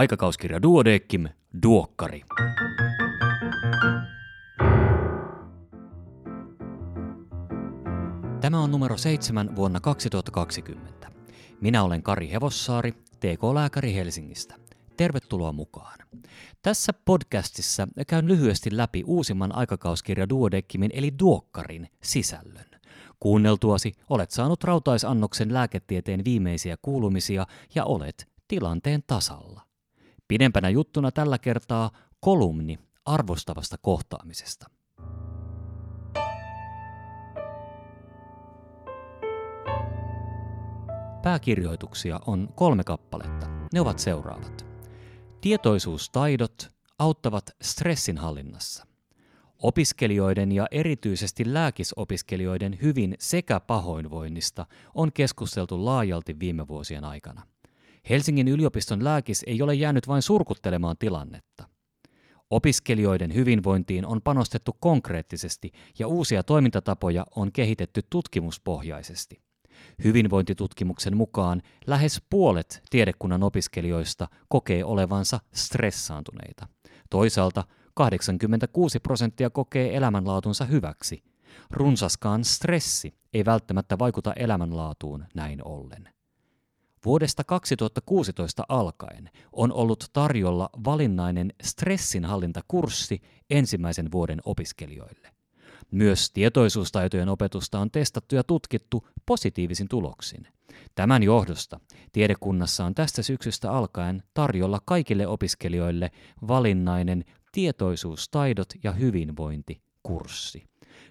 Aikakauskirja 0.00 0.62
Duodeckim, 0.62 1.28
Duokkari. 1.62 2.22
Tämä 8.40 8.60
on 8.60 8.70
numero 8.70 8.96
seitsemän 8.96 9.56
vuonna 9.56 9.80
2020. 9.80 11.08
Minä 11.60 11.82
olen 11.82 12.02
Kari 12.02 12.30
Hevossaari, 12.30 12.92
TK-lääkäri 12.92 13.94
Helsingistä. 13.94 14.54
Tervetuloa 14.96 15.52
mukaan. 15.52 15.98
Tässä 16.62 16.92
podcastissa 17.04 17.88
käyn 18.06 18.28
lyhyesti 18.28 18.76
läpi 18.76 19.02
uusimman 19.06 19.54
aikakauskirja 19.54 20.28
Duodeckimin 20.28 20.90
eli 20.94 21.12
Duokkarin 21.18 21.88
sisällön. 22.02 22.70
Kuunneltuasi 23.20 23.92
olet 24.10 24.30
saanut 24.30 24.64
rautaisannoksen 24.64 25.54
lääketieteen 25.54 26.24
viimeisiä 26.24 26.76
kuulumisia 26.82 27.46
ja 27.74 27.84
olet 27.84 28.28
tilanteen 28.48 29.02
tasalla. 29.06 29.69
Pidempänä 30.30 30.68
juttuna 30.68 31.10
tällä 31.10 31.38
kertaa 31.38 31.90
kolumni 32.20 32.78
arvostavasta 33.04 33.76
kohtaamisesta. 33.78 34.70
Pääkirjoituksia 41.22 42.20
on 42.26 42.48
kolme 42.54 42.84
kappaletta. 42.84 43.46
Ne 43.72 43.80
ovat 43.80 43.98
seuraavat. 43.98 44.66
Tietoisuustaidot 45.40 46.68
auttavat 46.98 47.50
stressinhallinnassa. 47.62 48.86
Opiskelijoiden 49.58 50.52
ja 50.52 50.66
erityisesti 50.70 51.54
lääkisopiskelijoiden 51.54 52.78
hyvin 52.82 53.14
sekä 53.18 53.60
pahoinvoinnista 53.60 54.66
on 54.94 55.12
keskusteltu 55.12 55.84
laajalti 55.84 56.38
viime 56.40 56.68
vuosien 56.68 57.04
aikana. 57.04 57.42
Helsingin 58.08 58.48
yliopiston 58.48 59.04
lääkis 59.04 59.44
ei 59.46 59.62
ole 59.62 59.74
jäänyt 59.74 60.08
vain 60.08 60.22
surkuttelemaan 60.22 60.96
tilannetta. 60.98 61.64
Opiskelijoiden 62.50 63.34
hyvinvointiin 63.34 64.06
on 64.06 64.22
panostettu 64.22 64.76
konkreettisesti 64.80 65.70
ja 65.98 66.08
uusia 66.08 66.42
toimintatapoja 66.42 67.26
on 67.36 67.52
kehitetty 67.52 68.00
tutkimuspohjaisesti. 68.10 69.40
Hyvinvointitutkimuksen 70.04 71.16
mukaan 71.16 71.62
lähes 71.86 72.22
puolet 72.30 72.82
tiedekunnan 72.90 73.42
opiskelijoista 73.42 74.28
kokee 74.48 74.84
olevansa 74.84 75.40
stressaantuneita. 75.54 76.68
Toisaalta 77.10 77.64
86 77.94 79.00
prosenttia 79.00 79.50
kokee 79.50 79.96
elämänlaatunsa 79.96 80.64
hyväksi. 80.64 81.22
Runsaskaan 81.70 82.44
stressi 82.44 83.14
ei 83.32 83.44
välttämättä 83.44 83.98
vaikuta 83.98 84.32
elämänlaatuun 84.32 85.24
näin 85.34 85.66
ollen. 85.66 86.19
Vuodesta 87.04 87.44
2016 87.44 88.64
alkaen 88.68 89.30
on 89.52 89.72
ollut 89.72 90.04
tarjolla 90.12 90.70
valinnainen 90.84 91.52
stressinhallintakurssi 91.62 93.22
ensimmäisen 93.50 94.12
vuoden 94.12 94.40
opiskelijoille. 94.44 95.28
Myös 95.90 96.30
tietoisuustaitojen 96.30 97.28
opetusta 97.28 97.78
on 97.78 97.90
testattu 97.90 98.34
ja 98.34 98.44
tutkittu 98.44 99.08
positiivisin 99.26 99.88
tuloksin. 99.88 100.46
Tämän 100.94 101.22
johdosta 101.22 101.80
tiedekunnassa 102.12 102.84
on 102.84 102.94
tästä 102.94 103.22
syksystä 103.22 103.72
alkaen 103.72 104.22
tarjolla 104.34 104.80
kaikille 104.84 105.26
opiskelijoille 105.26 106.10
valinnainen 106.48 107.24
tietoisuustaidot 107.52 108.68
ja 108.84 108.92
hyvinvointi 108.92 109.82
kurssi. 110.02 110.69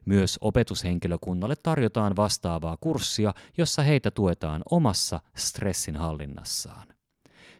Myös 0.09 0.37
opetushenkilökunnalle 0.41 1.55
tarjotaan 1.63 2.15
vastaavaa 2.15 2.77
kurssia, 2.77 3.33
jossa 3.57 3.81
heitä 3.81 4.11
tuetaan 4.11 4.61
omassa 4.71 5.19
stressinhallinnassaan. 5.37 6.87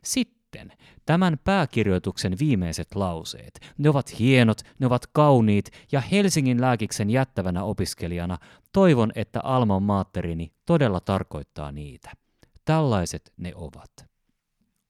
Sitten 0.04 0.74
tämän 1.06 1.38
pääkirjoituksen 1.44 2.36
viimeiset 2.40 2.96
lauseet. 2.96 3.60
Ne 3.78 3.90
ovat 3.90 4.20
hienot, 4.20 4.62
ne 4.80 4.88
ovat 4.88 5.08
kauniit 5.08 5.66
ja 5.92 6.02
Helsingin 6.02 6.62
lääkiksen 6.62 7.10
jättävänä 7.10 7.64
opiskelijana 7.64 8.38
toivon, 8.74 9.12
että 9.16 9.40
alman 9.44 9.84
maatterini 9.84 10.52
todella 10.66 11.00
tarkoittaa 11.00 11.72
niitä. 11.72 12.12
Tällaiset 12.66 13.34
ne 13.38 13.52
ovat. 13.56 13.92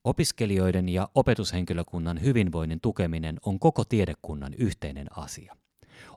Opiskelijoiden 0.03 0.89
ja 0.89 1.09
opetushenkilökunnan 1.15 2.21
hyvinvoinnin 2.21 2.81
tukeminen 2.81 3.37
on 3.45 3.59
koko 3.59 3.85
tiedekunnan 3.85 4.53
yhteinen 4.53 5.17
asia. 5.17 5.55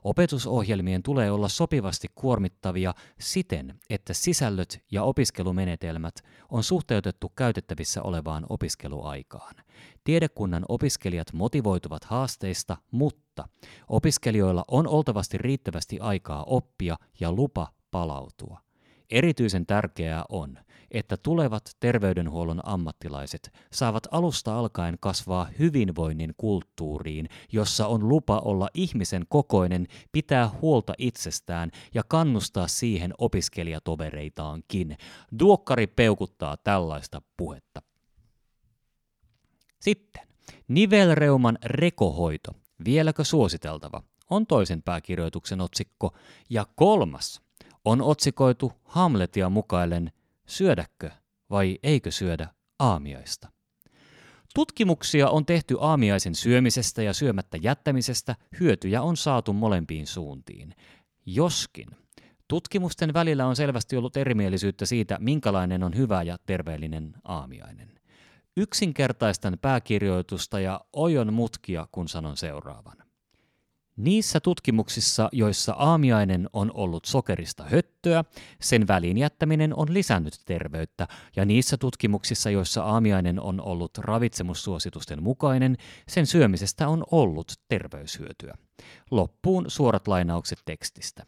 Opetusohjelmien 0.03 1.03
tulee 1.03 1.31
olla 1.31 1.49
sopivasti 1.49 2.07
kuormittavia 2.15 2.93
siten, 3.19 3.79
että 3.89 4.13
sisällöt 4.13 4.83
ja 4.91 5.03
opiskelumenetelmät 5.03 6.15
on 6.49 6.63
suhteutettu 6.63 7.29
käytettävissä 7.29 8.01
olevaan 8.01 8.45
opiskeluaikaan. 8.49 9.55
Tiedekunnan 10.03 10.65
opiskelijat 10.69 11.33
motivoituvat 11.33 12.03
haasteista, 12.03 12.77
mutta 12.91 13.47
opiskelijoilla 13.87 14.65
on 14.67 14.87
oltavasti 14.87 15.37
riittävästi 15.37 15.99
aikaa 15.99 16.43
oppia 16.43 16.95
ja 17.19 17.31
lupa 17.31 17.67
palautua. 17.91 18.59
Erityisen 19.09 19.65
tärkeää 19.65 20.25
on, 20.29 20.57
että 20.91 21.17
tulevat 21.17 21.75
terveydenhuollon 21.79 22.59
ammattilaiset 22.63 23.53
saavat 23.71 24.07
alusta 24.11 24.59
alkaen 24.59 24.97
kasvaa 24.99 25.47
hyvinvoinnin 25.59 26.33
kulttuuriin, 26.37 27.29
jossa 27.51 27.87
on 27.87 28.09
lupa 28.09 28.39
olla 28.39 28.69
ihmisen 28.73 29.25
kokoinen, 29.29 29.87
pitää 30.11 30.49
huolta 30.61 30.93
itsestään 30.97 31.71
ja 31.93 32.03
kannustaa 32.07 32.67
siihen 32.67 33.13
opiskelijatovereitaankin. 33.17 34.97
Duokkari 35.39 35.87
peukuttaa 35.87 36.57
tällaista 36.57 37.21
puhetta. 37.37 37.81
Sitten, 39.79 40.27
nivelreuman 40.67 41.57
rekohoito, 41.65 42.51
vieläkö 42.85 43.23
suositeltava, 43.23 44.03
on 44.29 44.47
toisen 44.47 44.83
pääkirjoituksen 44.83 45.61
otsikko, 45.61 46.15
ja 46.49 46.65
kolmas 46.75 47.41
on 47.85 48.01
otsikoitu 48.01 48.71
Hamletia 48.83 49.49
mukaillen 49.49 50.11
syödäkö 50.47 51.11
vai 51.49 51.79
eikö 51.83 52.11
syödä 52.11 52.49
aamiaista. 52.79 53.47
Tutkimuksia 54.55 55.29
on 55.29 55.45
tehty 55.45 55.77
aamiaisen 55.79 56.35
syömisestä 56.35 57.03
ja 57.03 57.13
syömättä 57.13 57.57
jättämisestä, 57.61 58.35
hyötyjä 58.59 59.01
on 59.01 59.17
saatu 59.17 59.53
molempiin 59.53 60.07
suuntiin. 60.07 60.75
Joskin 61.25 61.87
tutkimusten 62.47 63.13
välillä 63.13 63.47
on 63.47 63.55
selvästi 63.55 63.97
ollut 63.97 64.17
erimielisyyttä 64.17 64.85
siitä, 64.85 65.17
minkälainen 65.19 65.83
on 65.83 65.95
hyvä 65.95 66.23
ja 66.23 66.37
terveellinen 66.45 67.13
aamiainen. 67.23 67.99
Yksinkertaistan 68.57 69.57
pääkirjoitusta 69.61 70.59
ja 70.59 70.81
ojon 70.93 71.33
mutkia, 71.33 71.87
kun 71.91 72.07
sanon 72.07 72.37
seuraavan. 72.37 72.97
Niissä 73.97 74.39
tutkimuksissa, 74.39 75.29
joissa 75.31 75.73
aamiainen 75.73 76.49
on 76.53 76.71
ollut 76.73 77.05
sokerista 77.05 77.63
höttöä, 77.63 78.23
sen 78.61 78.87
väliin 78.87 79.17
jättäminen 79.17 79.75
on 79.75 79.93
lisännyt 79.93 80.33
terveyttä, 80.45 81.07
ja 81.35 81.45
niissä 81.45 81.77
tutkimuksissa, 81.77 82.49
joissa 82.49 82.83
aamiainen 82.83 83.39
on 83.39 83.61
ollut 83.61 83.97
ravitsemussuositusten 83.97 85.23
mukainen, 85.23 85.77
sen 86.07 86.25
syömisestä 86.25 86.87
on 86.87 87.03
ollut 87.11 87.53
terveyshyötyä. 87.67 88.53
Loppuun 89.11 89.65
suorat 89.67 90.07
lainaukset 90.07 90.59
tekstistä. 90.65 91.25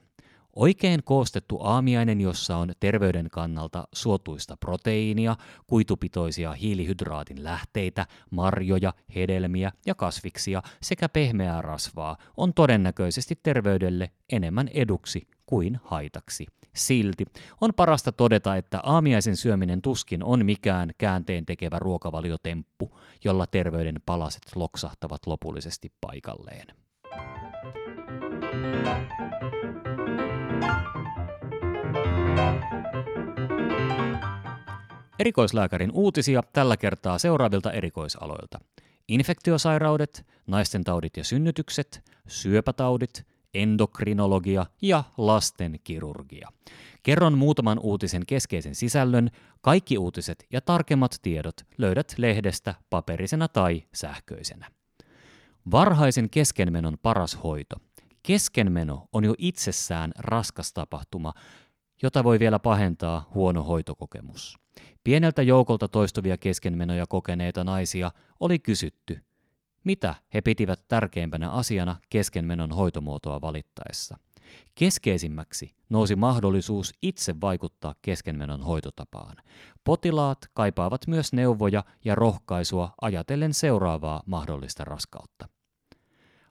Oikein 0.55 1.03
koostettu 1.03 1.59
aamiainen, 1.61 2.21
jossa 2.21 2.57
on 2.57 2.71
terveyden 2.79 3.29
kannalta 3.29 3.87
suotuista 3.93 4.57
proteiinia, 4.57 5.35
kuitupitoisia 5.67 6.53
hiilihydraatin 6.53 7.43
lähteitä, 7.43 8.07
marjoja, 8.31 8.93
hedelmiä 9.15 9.71
ja 9.85 9.95
kasviksia 9.95 10.61
sekä 10.81 11.09
pehmeää 11.09 11.61
rasvaa, 11.61 12.17
on 12.37 12.53
todennäköisesti 12.53 13.39
terveydelle 13.43 14.11
enemmän 14.31 14.67
eduksi 14.67 15.27
kuin 15.45 15.79
haitaksi. 15.83 16.45
Silti 16.75 17.25
on 17.61 17.73
parasta 17.73 18.11
todeta, 18.11 18.55
että 18.55 18.79
aamiaisen 18.83 19.37
syöminen 19.37 19.81
tuskin 19.81 20.23
on 20.23 20.45
mikään 20.45 20.91
käänteen 20.97 21.45
tekevä 21.45 21.79
ruokavaliotemppu, 21.79 22.99
jolla 23.23 23.47
terveyden 23.47 23.99
palaset 24.05 24.43
loksahtavat 24.55 25.21
lopullisesti 25.25 25.91
paikalleen. 26.01 26.67
Erikoislääkärin 35.19 35.91
uutisia 35.91 36.43
tällä 36.53 36.77
kertaa 36.77 37.17
seuraavilta 37.17 37.71
erikoisaloilta. 37.71 38.59
Infektiosairaudet, 39.07 40.25
naisten 40.47 40.83
taudit 40.83 41.17
ja 41.17 41.23
synnytykset, 41.23 42.03
syöpätaudit, 42.27 43.27
endokrinologia 43.53 44.65
ja 44.81 45.03
lastenkirurgia. 45.17 46.49
Kerron 47.03 47.37
muutaman 47.37 47.79
uutisen 47.79 48.25
keskeisen 48.27 48.75
sisällön. 48.75 49.29
Kaikki 49.61 49.97
uutiset 49.97 50.45
ja 50.51 50.61
tarkemmat 50.61 51.15
tiedot 51.21 51.55
löydät 51.77 52.13
lehdestä 52.17 52.75
paperisena 52.89 53.47
tai 53.47 53.83
sähköisenä. 53.93 54.71
Varhaisen 55.71 56.29
keskenmenon 56.29 56.97
paras 57.01 57.43
hoito. 57.43 57.75
Keskenmeno 58.23 59.07
on 59.13 59.25
jo 59.25 59.33
itsessään 59.37 60.11
raskas 60.17 60.73
tapahtuma, 60.73 61.33
jota 62.03 62.23
voi 62.23 62.39
vielä 62.39 62.59
pahentaa 62.59 63.29
huono 63.33 63.63
hoitokokemus. 63.63 64.64
Pieneltä 65.03 65.41
joukolta 65.41 65.87
toistuvia 65.87 66.37
keskenmenoja 66.37 67.05
kokeneita 67.07 67.63
naisia 67.63 68.11
oli 68.39 68.59
kysytty, 68.59 69.21
mitä 69.83 70.15
he 70.33 70.41
pitivät 70.41 70.87
tärkeimpänä 70.87 71.51
asiana 71.51 71.95
keskenmenon 72.09 72.71
hoitomuotoa 72.71 73.41
valittaessa. 73.41 74.17
Keskeisimmäksi 74.75 75.75
nousi 75.89 76.15
mahdollisuus 76.15 76.93
itse 77.01 77.41
vaikuttaa 77.41 77.95
keskenmenon 78.01 78.61
hoitotapaan. 78.63 79.37
Potilaat 79.83 80.37
kaipaavat 80.53 81.07
myös 81.07 81.33
neuvoja 81.33 81.83
ja 82.05 82.15
rohkaisua 82.15 82.93
ajatellen 83.01 83.53
seuraavaa 83.53 84.23
mahdollista 84.25 84.83
raskautta. 84.85 85.49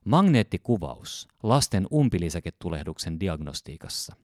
Magneettikuvaus 0.04 1.28
lasten 1.42 1.86
umpilisäketulehduksen 1.92 3.20
diagnostiikassa. 3.20 4.16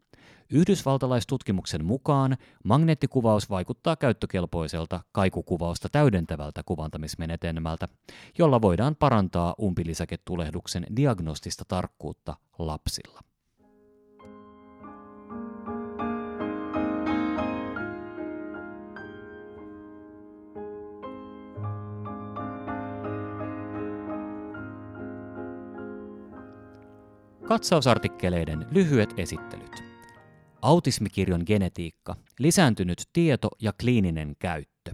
Yhdysvaltalaistutkimuksen 0.52 1.84
mukaan 1.84 2.36
magneettikuvaus 2.64 3.50
vaikuttaa 3.50 3.96
käyttökelpoiselta 3.96 5.00
kaikukuvausta 5.12 5.88
täydentävältä 5.88 6.62
kuvantamismenetelmältä, 6.66 7.88
jolla 8.38 8.62
voidaan 8.62 8.96
parantaa 8.96 9.54
umpilisäketulehduksen 9.62 10.86
diagnostista 10.96 11.64
tarkkuutta 11.68 12.36
lapsilla. 12.58 13.20
Katsausartikkeleiden 27.48 28.66
lyhyet 28.70 29.14
esittelyt. 29.16 29.79
Autismikirjon 30.62 31.42
genetiikka, 31.46 32.16
lisääntynyt 32.38 33.02
tieto 33.12 33.48
ja 33.60 33.72
kliininen 33.80 34.36
käyttö. 34.38 34.92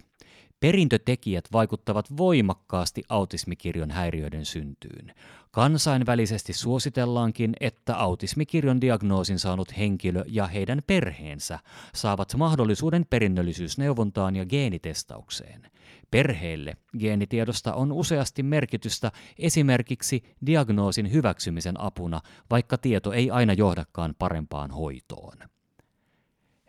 Perintötekijät 0.59 1.45
vaikuttavat 1.53 2.17
voimakkaasti 2.17 3.03
autismikirjon 3.09 3.91
häiriöiden 3.91 4.45
syntyyn. 4.45 5.13
Kansainvälisesti 5.51 6.53
suositellaankin, 6.53 7.53
että 7.59 7.95
autismikirjon 7.95 8.81
diagnoosin 8.81 9.39
saanut 9.39 9.77
henkilö 9.77 10.23
ja 10.27 10.47
heidän 10.47 10.81
perheensä 10.87 11.59
saavat 11.95 12.35
mahdollisuuden 12.37 13.05
perinnöllisyysneuvontaan 13.09 14.35
ja 14.35 14.45
geenitestaukseen. 14.45 15.71
Perheelle 16.11 16.77
geenitiedosta 16.99 17.73
on 17.73 17.91
useasti 17.91 18.43
merkitystä 18.43 19.11
esimerkiksi 19.39 20.23
diagnoosin 20.45 21.11
hyväksymisen 21.11 21.81
apuna, 21.81 22.21
vaikka 22.49 22.77
tieto 22.77 23.11
ei 23.13 23.31
aina 23.31 23.53
johdakaan 23.53 24.15
parempaan 24.19 24.71
hoitoon. 24.71 25.37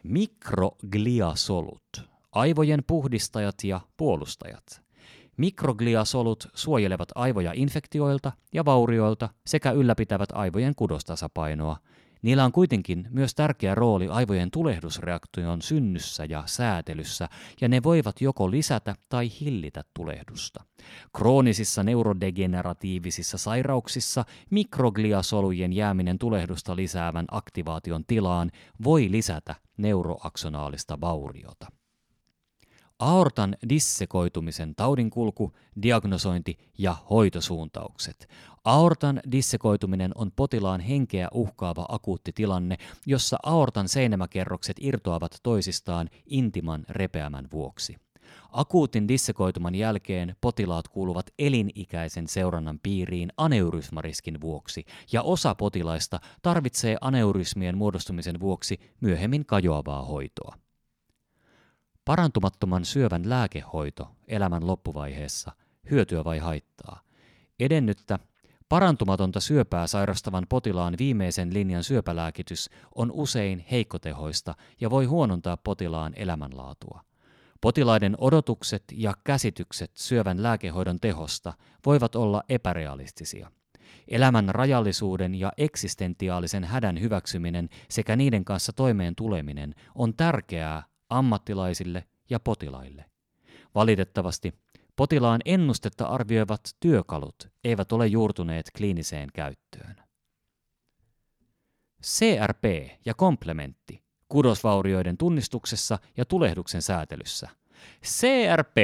Mikrogliasolut, 0.03 2.03
aivojen 2.33 2.85
puhdistajat 2.87 3.65
ja 3.65 3.81
puolustajat. 3.97 4.83
Mikrogliasolut 5.37 6.49
suojelevat 6.55 7.09
aivoja 7.15 7.53
infektioilta 7.55 8.33
ja 8.53 8.65
vaurioilta 8.65 9.29
sekä 9.47 9.71
ylläpitävät 9.71 10.29
aivojen 10.33 10.75
kudostasapainoa– 10.75 11.77
Niillä 12.23 12.44
on 12.44 12.53
kuitenkin 12.53 13.09
myös 13.11 13.35
tärkeä 13.35 13.75
rooli 13.75 14.09
aivojen 14.09 14.50
tulehdusreaktion 14.50 15.62
synnyssä 15.62 16.25
ja 16.25 16.43
säätelyssä, 16.47 17.29
ja 17.61 17.69
ne 17.69 17.82
voivat 17.82 18.20
joko 18.20 18.50
lisätä 18.50 18.94
tai 19.09 19.31
hillitä 19.41 19.85
tulehdusta. 19.94 20.65
Kroonisissa 21.17 21.82
neurodegeneratiivisissa 21.82 23.38
sairauksissa 23.38 24.25
mikrogliasolujen 24.50 25.73
jääminen 25.73 26.19
tulehdusta 26.19 26.76
lisäävän 26.76 27.25
aktivaation 27.31 28.05
tilaan 28.06 28.50
voi 28.85 29.11
lisätä 29.11 29.55
neuroaksonaalista 29.76 31.00
vauriota. 31.00 31.77
Aortan 32.99 33.56
dissekoitumisen 33.69 34.75
taudinkulku, 34.75 35.53
diagnosointi 35.83 36.59
ja 36.79 36.97
hoitosuuntaukset. 37.11 38.29
Aortan 38.65 39.21
dissekoituminen 39.33 40.12
on 40.15 40.33
potilaan 40.37 40.81
henkeä 40.81 41.29
uhkaava 41.35 41.87
akuutti 41.89 42.33
tilanne, 42.33 42.77
jossa 43.06 43.37
aortan 43.43 43.89
seinämäkerrokset 43.89 44.77
irtoavat 44.81 45.37
toisistaan 45.43 46.09
intiman 46.27 46.85
repeämän 46.89 47.49
vuoksi. 47.53 47.97
Akuutin 48.53 49.09
dissekoituman 49.09 49.75
jälkeen 49.75 50.37
potilaat 50.41 50.89
kuuluvat 50.89 51.27
elinikäisen 51.39 52.29
seurannan 52.29 52.79
piiriin 52.83 53.33
aneurysmariskin 53.37 54.41
vuoksi, 54.41 54.85
ja 55.12 55.23
osa 55.23 55.55
potilaista 55.55 56.21
tarvitsee 56.43 56.97
aneurysmien 57.00 57.79
muodostumisen 57.79 58.41
vuoksi 58.41 58.81
myöhemmin 59.00 59.47
kajoavaa 59.47 60.05
hoitoa. 60.05 60.56
Parantumattoman 62.08 62.84
syövän 62.84 63.28
lääkehoito 63.28 64.08
elämän 64.28 64.66
loppuvaiheessa, 64.66 65.52
hyötyä 65.90 66.25
vai 66.25 66.38
haittaa? 66.38 67.00
Edennyttä, 67.60 68.19
parantumatonta 68.69 69.40
syöpää 69.40 69.87
sairastavan 69.87 70.46
potilaan 70.49 70.94
viimeisen 70.99 71.55
linjan 71.55 71.84
syöpälääkitys 71.84 72.70
on 72.94 73.12
usein 73.12 73.64
heikkotehoista 73.70 74.55
ja 74.81 74.90
voi 74.90 75.05
huonontaa 75.05 75.56
potilaan 75.56 76.12
elämänlaatua. 76.16 77.00
Potilaiden 77.60 78.14
odotukset 78.19 78.84
ja 78.93 79.14
käsitykset 79.25 79.90
syövän 79.94 80.43
lääkehoidon 80.43 81.00
tehosta 81.00 81.52
voivat 81.87 82.14
olla 82.14 82.43
epärealistisia. 82.49 83.50
Elämän 84.08 84.49
rajallisuuden 84.49 85.34
ja 85.34 85.52
eksistentiaalisen 85.56 86.64
hädän 86.64 87.00
hyväksyminen 87.00 87.69
sekä 87.88 88.16
niiden 88.16 88.44
kanssa 88.44 88.72
toimeen 88.72 89.14
tuleminen 89.16 89.75
on 89.94 90.14
tärkeää 90.14 90.82
ammattilaisille 91.10 92.05
ja 92.31 92.40
potilaille. 92.40 93.05
Valitettavasti 93.75 94.55
potilaan 94.96 95.40
ennustetta 95.44 96.06
arvioivat 96.06 96.60
työkalut 96.81 97.49
eivät 97.64 97.93
ole 97.93 98.06
juurtuneet 98.06 98.70
kliiniseen 98.76 99.28
käyttöön. 99.34 99.96
CRP 102.02 102.64
ja 103.05 103.14
komplementti 103.14 104.02
kudosvaurioiden 104.28 105.16
tunnistuksessa 105.16 105.99
ja 106.16 106.25
tulehduksen 106.25 106.82
säätelyssä. 106.82 107.49
CRP, 108.04 108.76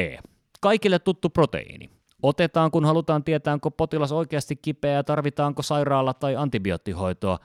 kaikille 0.61 0.99
tuttu 0.99 1.31
proteiini. 1.31 1.91
Otetaan, 2.23 2.71
kun 2.71 2.85
halutaan 2.85 3.25
tietää, 3.25 3.55
onko 3.55 3.71
potilas 3.71 4.13
oikeasti 4.13 4.57
kipeä 4.57 4.93
ja 4.93 5.05
tarvitaanko 5.05 5.63
sairaala- 5.63 6.15
tai 6.15 6.37
antibioottihoitoa. 6.37 7.39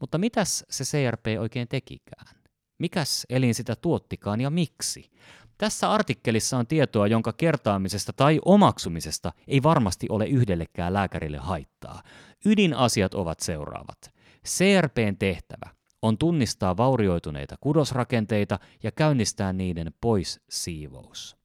Mutta 0.00 0.18
mitäs 0.18 0.64
se 0.70 0.84
CRP 0.84 1.26
oikein 1.40 1.68
tekikään? 1.68 2.41
Mikäs 2.82 3.26
elin 3.30 3.54
sitä 3.54 3.76
tuottikaan 3.76 4.40
ja 4.40 4.50
miksi? 4.50 5.10
Tässä 5.58 5.90
artikkelissa 5.90 6.58
on 6.58 6.66
tietoa, 6.66 7.06
jonka 7.06 7.32
kertaamisesta 7.32 8.12
tai 8.12 8.40
omaksumisesta 8.44 9.32
ei 9.48 9.62
varmasti 9.62 10.06
ole 10.10 10.26
yhdellekään 10.26 10.92
lääkärille 10.92 11.38
haittaa. 11.38 12.02
Ydinasiat 12.44 13.14
ovat 13.14 13.40
seuraavat. 13.40 14.14
CRPn 14.46 15.16
tehtävä 15.18 15.70
on 16.02 16.18
tunnistaa 16.18 16.76
vaurioituneita 16.76 17.56
kudosrakenteita 17.60 18.58
ja 18.82 18.92
käynnistää 18.92 19.52
niiden 19.52 19.94
pois 20.00 20.40
siivous. 20.50 21.36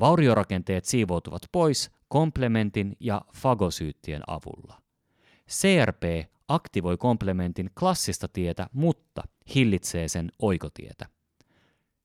Vauriorakenteet 0.00 0.84
siivoutuvat 0.84 1.42
pois 1.52 1.90
komplementin 2.08 2.96
ja 3.00 3.22
fagosyyttien 3.34 4.22
avulla. 4.26 4.82
CRP 5.50 6.02
aktivoi 6.48 6.96
komplementin 6.96 7.70
klassista 7.78 8.28
tietä, 8.28 8.66
mutta 8.72 9.22
hillitsee 9.54 10.08
sen 10.08 10.32
oikotietä. 10.38 11.06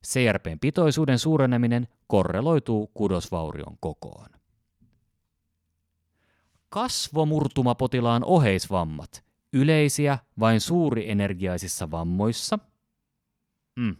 CRPn 0.08 0.60
pitoisuuden 0.62 1.20
suureneminen 1.20 1.88
korreloituu 2.08 2.92
kudosvaurion 2.94 3.78
kokoon. 3.80 4.30
Kasvomurtumapotilaan 6.70 8.24
oheisvammat, 8.24 9.24
yleisiä 9.54 10.18
vain 10.40 10.62
suurienergiaisissa 10.62 11.92
vammoissa. 11.92 12.60
Mm. 13.76 13.96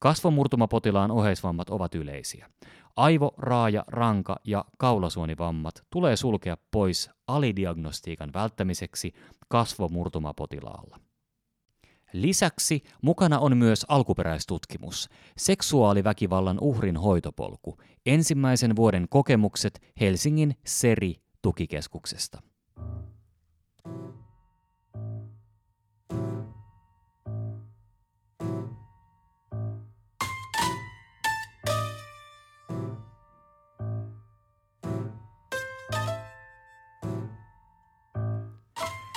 Kasvomurtumapotilaan 0.00 1.10
oheisvammat 1.10 1.70
ovat 1.70 1.94
yleisiä. 1.94 2.50
Aivo, 2.96 3.34
raaja, 3.38 3.84
ranka 3.86 4.36
ja 4.44 4.64
kaulasuonivammat 4.78 5.84
tulee 5.90 6.16
sulkea 6.16 6.56
pois 6.70 7.10
alidiagnostiikan 7.26 8.32
välttämiseksi 8.34 9.12
kasvomurtumapotilaalla. 9.48 11.00
Lisäksi 12.12 12.82
mukana 13.02 13.38
on 13.38 13.56
myös 13.56 13.86
alkuperäistutkimus, 13.88 15.08
seksuaaliväkivallan 15.36 16.58
uhrin 16.60 16.96
hoitopolku, 16.96 17.78
ensimmäisen 18.06 18.76
vuoden 18.76 19.06
kokemukset 19.10 19.82
Helsingin 20.00 20.56
SERI-tukikeskuksesta. 20.64 22.42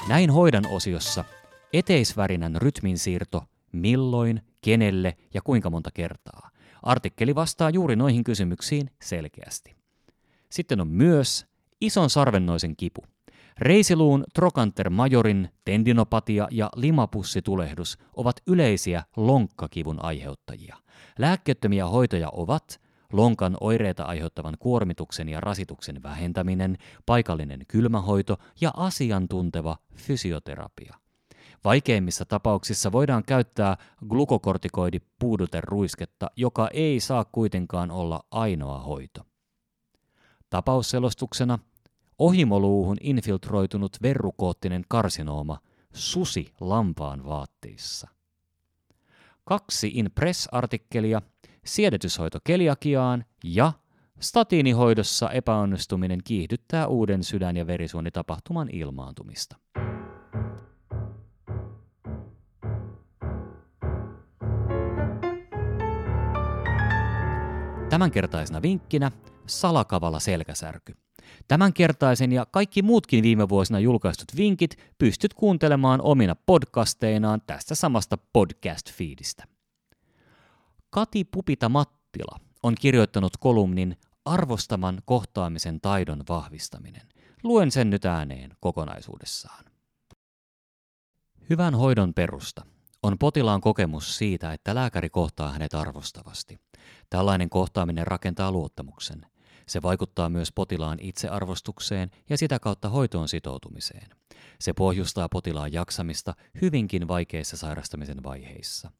Näin 0.07 0.29
hoidan 0.29 0.67
osiossa 0.67 1.25
eteisvärinän 1.73 2.55
rytminsiirto, 2.55 3.43
milloin, 3.71 4.41
kenelle 4.61 5.17
ja 5.33 5.41
kuinka 5.41 5.69
monta 5.69 5.89
kertaa. 5.93 6.49
Artikkeli 6.83 7.35
vastaa 7.35 7.69
juuri 7.69 7.95
noihin 7.95 8.23
kysymyksiin 8.23 8.89
selkeästi. 9.01 9.75
Sitten 10.49 10.81
on 10.81 10.87
myös 10.87 11.45
ison 11.81 12.09
sarvennoisen 12.09 12.75
kipu. 12.75 13.01
Reisiluun 13.59 14.23
Trochanter 14.33 14.89
majorin 14.89 15.49
tendinopatia 15.65 16.47
ja 16.51 16.69
limapussitulehdus 16.75 17.97
ovat 18.15 18.35
yleisiä 18.47 19.03
lonkkakivun 19.17 20.05
aiheuttajia. 20.05 20.77
Lääkkeettömiä 21.19 21.87
hoitoja 21.87 22.29
ovat 22.29 22.81
lonkan 23.13 23.57
oireita 23.61 24.03
aiheuttavan 24.03 24.57
kuormituksen 24.59 25.29
ja 25.29 25.41
rasituksen 25.41 26.03
vähentäminen, 26.03 26.77
paikallinen 27.05 27.65
kylmähoito 27.67 28.37
ja 28.61 28.73
asiantunteva 28.77 29.77
fysioterapia. 29.95 30.95
Vaikeimmissa 31.63 32.25
tapauksissa 32.25 32.91
voidaan 32.91 33.23
käyttää 33.23 33.77
glukokortikoidipuuduteruisketta, 34.09 36.31
joka 36.35 36.69
ei 36.73 36.99
saa 36.99 37.25
kuitenkaan 37.25 37.91
olla 37.91 38.23
ainoa 38.31 38.79
hoito. 38.79 39.21
Tapausselostuksena 40.49 41.59
ohimoluuhun 42.19 42.97
infiltroitunut 43.01 43.97
verrukoottinen 44.01 44.85
karsinooma 44.87 45.57
susi 45.93 46.53
lampaan 46.59 47.25
vaatteissa. 47.25 48.07
Kaksi 49.43 49.91
in 49.93 50.11
siedetyshoito 51.65 52.39
keliakiaan 52.43 53.25
ja 53.43 53.73
statiinihoidossa 54.19 55.29
epäonnistuminen 55.29 56.19
kiihdyttää 56.23 56.87
uuden 56.87 57.23
sydän- 57.23 57.57
ja 57.57 57.67
verisuonitapahtuman 57.67 58.69
ilmaantumista. 58.71 59.55
Tämänkertaisena 67.89 68.61
vinkkinä 68.61 69.11
salakavala 69.45 70.19
selkäsärky. 70.19 70.93
Tämänkertaisen 71.47 72.31
ja 72.31 72.45
kaikki 72.45 72.81
muutkin 72.81 73.23
viime 73.23 73.49
vuosina 73.49 73.79
julkaistut 73.79 74.37
vinkit 74.37 74.77
pystyt 74.97 75.33
kuuntelemaan 75.33 76.01
omina 76.01 76.35
podcasteinaan 76.45 77.41
tästä 77.47 77.75
samasta 77.75 78.17
podcast-fiidistä. 78.17 79.52
Kati 80.93 81.23
Pupita 81.23 81.69
Mattila 81.69 82.39
on 82.63 82.75
kirjoittanut 82.75 83.37
kolumnin 83.37 83.97
Arvostaman 84.25 85.01
kohtaamisen 85.05 85.81
taidon 85.81 86.23
vahvistaminen. 86.29 87.01
Luen 87.43 87.71
sen 87.71 87.89
nyt 87.89 88.05
ääneen 88.05 88.51
kokonaisuudessaan. 88.59 89.65
Hyvän 91.49 91.75
hoidon 91.75 92.13
perusta 92.13 92.65
on 93.03 93.17
potilaan 93.17 93.61
kokemus 93.61 94.17
siitä, 94.17 94.53
että 94.53 94.75
lääkäri 94.75 95.09
kohtaa 95.09 95.51
hänet 95.51 95.73
arvostavasti. 95.73 96.59
Tällainen 97.09 97.49
kohtaaminen 97.49 98.07
rakentaa 98.07 98.51
luottamuksen. 98.51 99.25
Se 99.67 99.81
vaikuttaa 99.81 100.29
myös 100.29 100.51
potilaan 100.51 100.99
itsearvostukseen 101.01 102.11
ja 102.29 102.37
sitä 102.37 102.59
kautta 102.59 102.89
hoitoon 102.89 103.27
sitoutumiseen. 103.27 104.09
Se 104.59 104.73
pohjustaa 104.73 105.29
potilaan 105.29 105.73
jaksamista 105.73 106.33
hyvinkin 106.61 107.07
vaikeissa 107.07 107.57
sairastamisen 107.57 108.23
vaiheissa. 108.23 108.91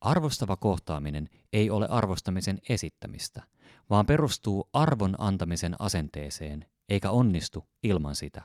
Arvostava 0.00 0.56
kohtaaminen 0.56 1.28
ei 1.52 1.70
ole 1.70 1.88
arvostamisen 1.88 2.58
esittämistä, 2.68 3.42
vaan 3.90 4.06
perustuu 4.06 4.68
arvon 4.72 5.14
antamisen 5.18 5.76
asenteeseen, 5.78 6.66
eikä 6.88 7.10
onnistu 7.10 7.64
ilman 7.82 8.14
sitä. 8.14 8.42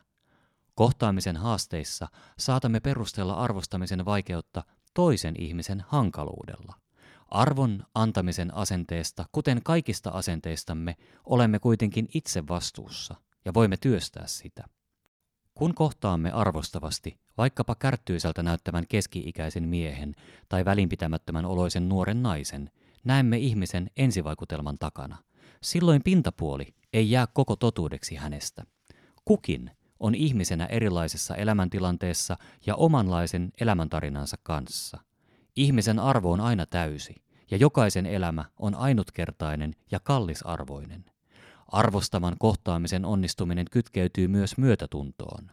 Kohtaamisen 0.75 1.37
haasteissa 1.37 2.07
saatamme 2.39 2.79
perustella 2.79 3.33
arvostamisen 3.33 4.05
vaikeutta 4.05 4.63
toisen 4.93 5.35
ihmisen 5.37 5.83
hankaluudella. 5.87 6.75
Arvon 7.27 7.83
antamisen 7.95 8.53
asenteesta, 8.55 9.25
kuten 9.31 9.61
kaikista 9.63 10.09
asenteistamme, 10.09 10.95
olemme 11.25 11.59
kuitenkin 11.59 12.09
itse 12.13 12.47
vastuussa 12.47 13.15
ja 13.45 13.53
voimme 13.53 13.77
työstää 13.77 14.27
sitä. 14.27 14.63
Kun 15.53 15.75
kohtaamme 15.75 16.31
arvostavasti 16.31 17.19
vaikkapa 17.37 17.75
kärttyisältä 17.75 18.43
näyttävän 18.43 18.87
keski-ikäisen 18.87 19.67
miehen 19.67 20.15
tai 20.49 20.65
välinpitämättömän 20.65 21.45
oloisen 21.45 21.89
nuoren 21.89 22.23
naisen, 22.23 22.71
näemme 23.03 23.37
ihmisen 23.37 23.91
ensivaikutelman 23.97 24.77
takana. 24.77 25.17
Silloin 25.61 26.03
pintapuoli 26.03 26.75
ei 26.93 27.11
jää 27.11 27.27
koko 27.27 27.55
totuudeksi 27.55 28.15
hänestä. 28.15 28.65
Kukin 29.25 29.71
on 29.99 30.15
ihmisenä 30.15 30.65
erilaisessa 30.65 31.35
elämäntilanteessa 31.35 32.37
ja 32.65 32.75
omanlaisen 32.75 33.51
elämäntarinansa 33.61 34.37
kanssa. 34.43 34.99
Ihmisen 35.55 35.99
arvo 35.99 36.31
on 36.31 36.41
aina 36.41 36.65
täysi, 36.65 37.15
ja 37.51 37.57
jokaisen 37.57 38.05
elämä 38.05 38.45
on 38.59 38.75
ainutkertainen 38.75 39.75
ja 39.91 39.99
kallisarvoinen. 39.99 41.10
Arvostavan 41.71 42.35
kohtaamisen 42.39 43.05
onnistuminen 43.05 43.65
kytkeytyy 43.71 44.27
myös 44.27 44.57
myötätuntoon. 44.57 45.51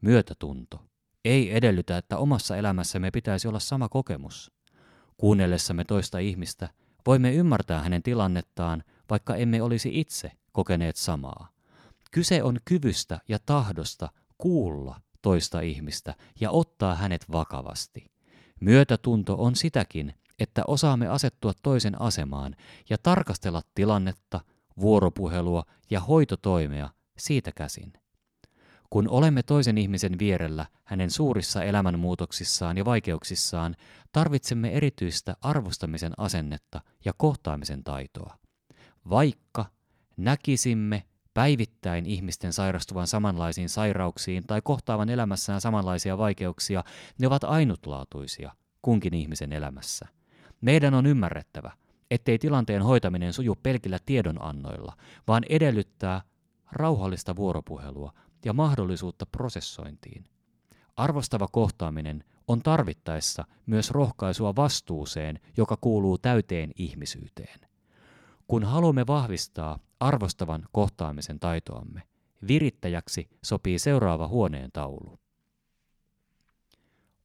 Myötätunto 0.00 0.80
ei 1.24 1.56
edellytä, 1.56 1.96
että 1.98 2.18
omassa 2.18 2.56
elämässämme 2.56 3.10
pitäisi 3.10 3.48
olla 3.48 3.60
sama 3.60 3.88
kokemus. 3.88 4.52
Kuunnellessamme 5.16 5.84
toista 5.84 6.18
ihmistä 6.18 6.68
voimme 7.06 7.34
ymmärtää 7.34 7.82
hänen 7.82 8.02
tilannettaan, 8.02 8.84
vaikka 9.10 9.36
emme 9.36 9.62
olisi 9.62 10.00
itse 10.00 10.32
kokeneet 10.52 10.96
samaa. 10.96 11.48
Kyse 12.10 12.42
on 12.42 12.58
kyvystä 12.64 13.20
ja 13.28 13.38
tahdosta 13.46 14.08
kuulla 14.38 15.00
toista 15.22 15.60
ihmistä 15.60 16.14
ja 16.40 16.50
ottaa 16.50 16.94
hänet 16.94 17.32
vakavasti. 17.32 18.10
Myötätunto 18.60 19.34
on 19.38 19.56
sitäkin, 19.56 20.14
että 20.38 20.62
osaamme 20.66 21.08
asettua 21.08 21.52
toisen 21.62 22.00
asemaan 22.00 22.56
ja 22.90 22.98
tarkastella 22.98 23.62
tilannetta, 23.74 24.40
vuoropuhelua 24.80 25.64
ja 25.90 26.00
hoitotoimea 26.00 26.90
siitä 27.18 27.52
käsin. 27.52 27.92
Kun 28.90 29.08
olemme 29.08 29.42
toisen 29.42 29.78
ihmisen 29.78 30.18
vierellä 30.18 30.66
hänen 30.84 31.10
suurissa 31.10 31.64
elämänmuutoksissaan 31.64 32.76
ja 32.76 32.84
vaikeuksissaan, 32.84 33.76
tarvitsemme 34.12 34.72
erityistä 34.72 35.36
arvostamisen 35.40 36.12
asennetta 36.16 36.80
ja 37.04 37.12
kohtaamisen 37.16 37.84
taitoa. 37.84 38.38
Vaikka 39.10 39.66
näkisimme 40.16 41.02
päivittäin 41.34 42.06
ihmisten 42.06 42.52
sairastuvan 42.52 43.06
samanlaisiin 43.06 43.68
sairauksiin 43.68 44.46
tai 44.46 44.60
kohtaavan 44.64 45.08
elämässään 45.08 45.60
samanlaisia 45.60 46.18
vaikeuksia, 46.18 46.84
ne 47.18 47.26
ovat 47.26 47.44
ainutlaatuisia 47.44 48.52
kunkin 48.82 49.14
ihmisen 49.14 49.52
elämässä. 49.52 50.08
Meidän 50.60 50.94
on 50.94 51.06
ymmärrettävä, 51.06 51.72
ettei 52.12 52.38
tilanteen 52.38 52.82
hoitaminen 52.82 53.32
suju 53.32 53.54
pelkillä 53.62 53.98
tiedonannoilla, 54.06 54.96
vaan 55.28 55.42
edellyttää 55.48 56.22
rauhallista 56.72 57.36
vuoropuhelua 57.36 58.12
ja 58.44 58.52
mahdollisuutta 58.52 59.26
prosessointiin. 59.26 60.24
Arvostava 60.96 61.48
kohtaaminen 61.48 62.24
on 62.48 62.62
tarvittaessa 62.62 63.44
myös 63.66 63.90
rohkaisua 63.90 64.56
vastuuseen, 64.56 65.40
joka 65.56 65.76
kuuluu 65.80 66.18
täyteen 66.18 66.70
ihmisyyteen. 66.76 67.60
Kun 68.48 68.64
haluamme 68.64 69.06
vahvistaa 69.06 69.78
arvostavan 70.00 70.66
kohtaamisen 70.72 71.40
taitoamme, 71.40 72.02
virittäjäksi 72.48 73.28
sopii 73.44 73.78
seuraava 73.78 74.28
huoneen 74.28 74.70
taulu. 74.72 75.18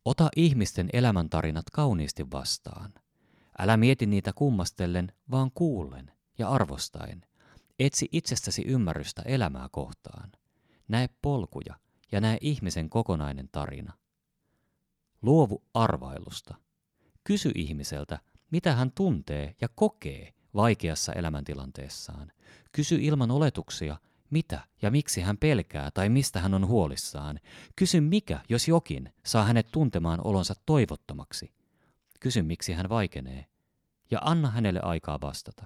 Ota 0.06 0.30
ihmisten 0.36 0.90
elämäntarinat 0.94 1.66
kauniisti 1.70 2.32
vastaan. 2.32 2.94
Älä 3.60 3.78
mieti 3.78 4.06
niitä 4.06 4.34
kummastellen, 4.34 5.12
vaan 5.32 5.52
kuullen 5.52 6.12
ja 6.38 6.50
arvostaen. 6.50 7.26
Etsi 7.80 8.10
itsestäsi 8.12 8.64
ymmärrystä 8.68 9.22
elämää 9.22 9.68
kohtaan. 9.72 10.32
Näe 10.88 11.10
polkuja 11.22 11.76
ja 12.12 12.22
näe 12.22 12.38
ihmisen 12.42 12.90
kokonainen 12.90 13.50
tarina. 13.52 13.94
Luovu 15.22 15.64
arvailusta. 15.74 16.56
Kysy 17.24 17.52
ihmiseltä, 17.56 18.20
mitä 18.52 18.76
hän 18.76 18.92
tuntee 18.92 19.56
ja 19.62 19.68
kokee 19.76 20.34
vaikeassa 20.56 21.14
elämäntilanteessaan. 21.14 22.32
Kysy 22.72 22.98
ilman 23.02 23.32
oletuksia, 23.32 23.98
mitä 24.30 24.60
ja 24.82 24.92
miksi 24.92 25.22
hän 25.22 25.38
pelkää 25.38 25.92
tai 25.92 26.10
mistä 26.10 26.40
hän 26.40 26.54
on 26.54 26.68
huolissaan. 26.68 27.40
Kysy 27.76 28.02
mikä, 28.02 28.40
jos 28.50 28.68
jokin, 28.68 29.14
saa 29.26 29.44
hänet 29.44 29.72
tuntemaan 29.72 30.28
olonsa 30.28 30.54
toivottomaksi. 30.66 31.57
Kysy 32.20 32.42
miksi 32.42 32.74
hän 32.74 32.90
vaikenee 32.90 33.46
ja 34.12 34.20
anna 34.22 34.50
hänelle 34.50 34.80
aikaa 34.80 35.22
vastata. 35.22 35.66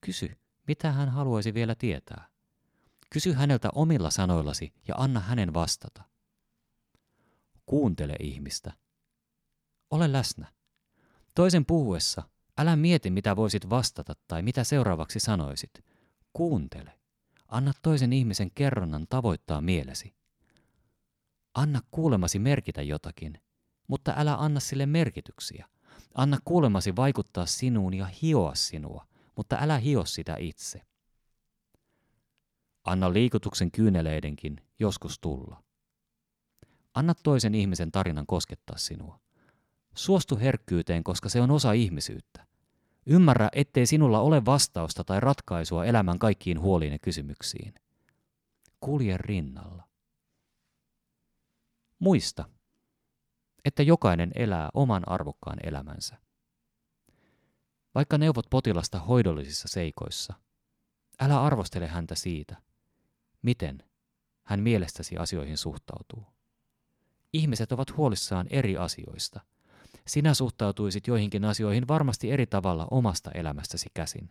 Kysy, 0.00 0.36
mitä 0.66 0.92
hän 0.92 1.08
haluaisi 1.08 1.54
vielä 1.54 1.74
tietää. 1.74 2.28
Kysy 3.10 3.32
häneltä 3.32 3.68
omilla 3.74 4.10
sanoillasi 4.10 4.72
ja 4.88 4.94
anna 4.98 5.20
hänen 5.20 5.54
vastata. 5.54 6.02
Kuuntele 7.66 8.16
ihmistä. 8.20 8.72
Ole 9.90 10.12
läsnä. 10.12 10.52
Toisen 11.34 11.66
puhuessa 11.66 12.22
älä 12.58 12.76
mieti, 12.76 13.10
mitä 13.10 13.36
voisit 13.36 13.70
vastata 13.70 14.14
tai 14.28 14.42
mitä 14.42 14.64
seuraavaksi 14.64 15.20
sanoisit. 15.20 15.70
Kuuntele. 16.32 16.98
Anna 17.48 17.72
toisen 17.82 18.12
ihmisen 18.12 18.50
kerronnan 18.50 19.06
tavoittaa 19.08 19.60
mielesi. 19.60 20.14
Anna 21.54 21.80
kuulemasi 21.90 22.38
merkitä 22.38 22.82
jotakin, 22.82 23.40
mutta 23.88 24.14
älä 24.16 24.34
anna 24.34 24.60
sille 24.60 24.86
merkityksiä. 24.86 25.68
Anna 26.14 26.38
kuulemasi 26.44 26.96
vaikuttaa 26.96 27.46
sinuun 27.46 27.94
ja 27.94 28.06
hioa 28.22 28.54
sinua, 28.54 29.06
mutta 29.36 29.56
älä 29.60 29.78
hio 29.78 30.04
sitä 30.04 30.36
itse. 30.38 30.82
Anna 32.84 33.12
liikutuksen 33.12 33.70
kyyneleidenkin 33.70 34.60
joskus 34.78 35.18
tulla. 35.20 35.62
Anna 36.94 37.14
toisen 37.14 37.54
ihmisen 37.54 37.92
tarinan 37.92 38.26
koskettaa 38.26 38.76
sinua. 38.76 39.20
Suostu 39.94 40.38
herkkyyteen, 40.38 41.04
koska 41.04 41.28
se 41.28 41.40
on 41.40 41.50
osa 41.50 41.72
ihmisyyttä. 41.72 42.46
Ymmärrä, 43.06 43.48
ettei 43.52 43.86
sinulla 43.86 44.20
ole 44.20 44.44
vastausta 44.44 45.04
tai 45.04 45.20
ratkaisua 45.20 45.84
elämän 45.84 46.18
kaikkiin 46.18 46.60
huoliin 46.60 46.92
ja 46.92 46.98
kysymyksiin. 46.98 47.74
Kulje 48.80 49.16
rinnalla. 49.18 49.88
Muista, 51.98 52.44
että 53.64 53.82
jokainen 53.82 54.30
elää 54.34 54.70
oman 54.74 55.08
arvokkaan 55.08 55.58
elämänsä. 55.62 56.16
Vaikka 57.94 58.18
neuvot 58.18 58.46
potilasta 58.50 58.98
hoidollisissa 58.98 59.68
seikoissa, 59.68 60.34
älä 61.20 61.42
arvostele 61.42 61.86
häntä 61.86 62.14
siitä, 62.14 62.56
miten 63.42 63.82
hän 64.44 64.60
mielestäsi 64.60 65.16
asioihin 65.16 65.58
suhtautuu. 65.58 66.26
Ihmiset 67.32 67.72
ovat 67.72 67.96
huolissaan 67.96 68.46
eri 68.50 68.76
asioista. 68.76 69.40
Sinä 70.06 70.34
suhtautuisit 70.34 71.06
joihinkin 71.06 71.44
asioihin 71.44 71.88
varmasti 71.88 72.30
eri 72.30 72.46
tavalla 72.46 72.88
omasta 72.90 73.30
elämästäsi 73.30 73.86
käsin. 73.94 74.28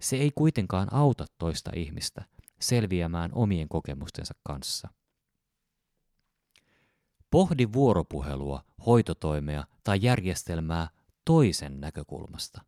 Se 0.00 0.16
ei 0.16 0.30
kuitenkaan 0.34 0.94
auta 0.94 1.26
toista 1.38 1.70
ihmistä 1.76 2.24
selviämään 2.60 3.30
omien 3.34 3.68
kokemustensa 3.68 4.34
kanssa. 4.42 4.88
Pohdi 7.34 7.72
vuoropuhelua, 7.72 8.62
hoitotoimea 8.86 9.64
tai 9.84 9.98
järjestelmää 10.02 10.88
toisen 11.24 11.80
näkökulmasta. 11.80 12.60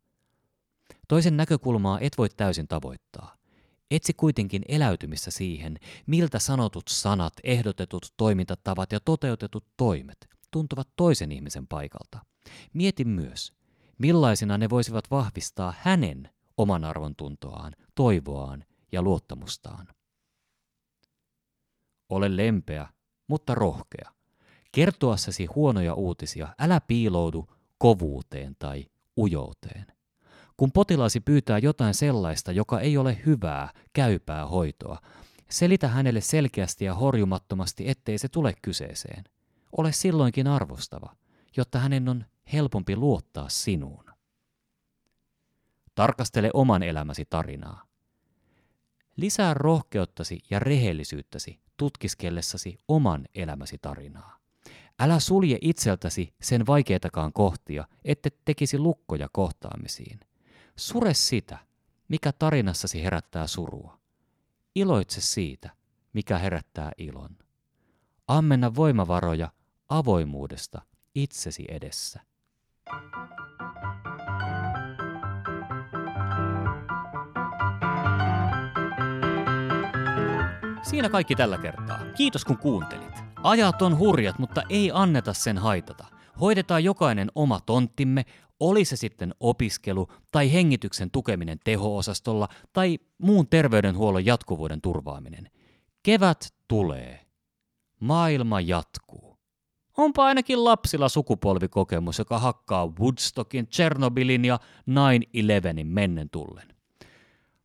Toisen 1.09 1.37
näkökulmaa 1.37 2.01
et 2.01 2.19
voi 2.19 2.29
täysin 2.29 2.69
tavoittaa. 2.69 3.37
Etsi 3.91 4.15
kuitenkin 4.15 4.63
eläytymistä 4.69 5.31
siihen, 5.31 5.79
miltä 6.07 6.39
sanotut 6.39 6.89
sanat, 6.89 7.33
ehdotetut 7.45 8.15
toimintatavat 8.17 8.93
ja 8.93 9.01
toteutetut 9.01 9.65
toimet 9.77 10.29
tuntuvat 10.51 10.89
toisen 10.97 11.33
ihmisen 11.33 11.67
paikalta. 11.67 12.19
Mieti 12.73 13.05
myös, 13.05 13.53
millaisina 13.99 14.59
ne 14.59 14.71
voisivat 14.71 15.11
vahvistaa 15.11 15.75
hänen 15.79 16.31
oman 16.57 16.85
arvon 16.85 17.17
tuntoaan, 17.17 17.73
toivoaan 17.95 18.65
ja 18.93 19.03
luottamustaan. 19.03 19.89
Ole 22.09 22.37
lempeä, 22.37 22.89
mutta 23.29 23.55
rohkea. 23.55 24.16
Kertoassasi 24.77 25.47
huonoja 25.47 25.95
uutisia 25.95 26.49
älä 26.59 26.81
piiloudu 26.81 27.49
kovuuteen 27.79 28.57
tai 28.59 28.87
ujouteen. 29.17 29.87
Kun 30.57 30.73
potilaasi 30.73 31.21
pyytää 31.21 31.59
jotain 31.59 31.95
sellaista, 31.95 32.53
joka 32.53 32.81
ei 32.81 32.97
ole 32.97 33.19
hyvää, 33.27 33.71
käypää 33.93 34.47
hoitoa, 34.47 35.01
selitä 35.51 35.89
hänelle 35.89 36.21
selkeästi 36.21 36.85
ja 36.85 36.95
horjumattomasti, 36.95 37.89
ettei 37.89 38.19
se 38.19 38.29
tule 38.29 38.55
kyseeseen. 38.63 39.25
Ole 39.77 39.93
silloinkin 39.93 40.47
arvostava, 40.47 41.17
jotta 41.57 41.79
hänen 41.79 42.09
on 42.09 42.25
helpompi 42.53 42.97
luottaa 42.97 43.49
sinuun. 43.49 44.05
Tarkastele 45.95 46.51
oman 46.55 46.83
elämäsi 46.83 47.25
tarinaa. 47.31 47.87
Lisää 49.17 49.55
rohkeuttasi 49.55 50.41
ja 50.51 50.59
rehellisyyttäsi 50.59 51.61
tutkiskellessasi 51.77 52.79
oman 52.89 53.27
elämäsi 53.35 53.79
tarinaa. 53.83 54.36
Älä 55.01 55.21
sulje 55.21 55.59
itseltäsi 55.61 56.35
sen 56.43 56.67
vaikeitakaan 56.67 57.33
kohtia, 57.33 57.85
ette 58.05 58.31
tekisi 58.45 58.79
lukkoja 58.79 59.29
kohtaamisiin. 59.33 60.21
Sure 60.77 61.15
sitä, 61.15 61.59
mikä 62.09 62.33
tarinassasi 62.33 63.05
herättää 63.05 63.47
surua. 63.47 63.99
Iloitse 64.75 65.21
siitä, 65.21 65.71
mikä 66.13 66.39
herättää 66.39 66.93
ilon. 66.99 67.37
Ammenna 68.29 68.75
voimavaroja 68.75 69.53
avoimuudesta 69.89 70.83
itsesi 71.15 71.65
edessä. 71.69 72.21
Siinä 80.83 81.09
kaikki 81.09 81.35
tällä 81.37 81.59
kertaa. 81.59 81.99
Kiitos 82.17 82.45
kun 82.45 82.59
kuuntelit. 82.59 83.26
Ajat 83.47 83.83
on 83.83 83.99
hurjat, 83.99 84.39
mutta 84.39 84.63
ei 84.69 84.91
anneta 84.95 85.33
sen 85.33 85.59
haitata. 85.59 86.05
Hoidetaan 86.41 86.85
jokainen 86.85 87.29
oma 87.35 87.61
tonttimme, 87.61 88.25
oli 88.61 88.85
se 88.85 88.97
sitten 88.97 89.35
opiskelu 89.41 90.07
tai 90.33 90.53
hengityksen 90.53 91.11
tukeminen 91.11 91.59
teho-osastolla 91.65 92.49
tai 92.73 92.99
muun 93.19 93.47
terveydenhuollon 93.49 94.27
jatkuvuuden 94.27 94.81
turvaaminen. 94.81 95.51
Kevät 96.03 96.55
tulee. 96.69 97.27
Maailma 98.01 98.61
jatkuu. 98.61 99.39
Onpa 99.97 100.25
ainakin 100.27 100.65
lapsilla 100.65 101.09
sukupolvikokemus, 101.09 102.19
joka 102.19 102.39
hakkaa 102.39 102.93
Woodstockin, 103.01 103.67
Chernobylin 103.67 104.45
ja 104.45 104.59
9-11 104.91 105.85
mennen 105.85 106.31
tullen. 106.31 106.69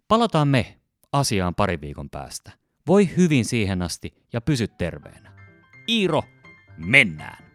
Palataan 0.08 0.48
me 0.48 0.78
asiaan 1.12 1.56
pari 1.56 1.82
viikon 1.82 2.10
päästä. 2.10 2.52
Voi 2.88 3.10
hyvin 3.17 3.46
siihen 3.46 3.82
asti 3.82 4.13
ja 4.34 4.41
pysy 4.41 4.67
terveenä. 4.67 5.31
Iiro, 5.91 6.23
mennään! 6.77 7.51